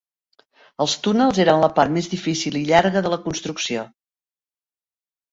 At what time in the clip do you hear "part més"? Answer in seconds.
1.79-2.09